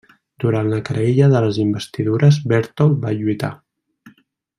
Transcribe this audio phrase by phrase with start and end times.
[0.43, 3.51] Durant la Querella de les Investidures, Bertold va lluitar.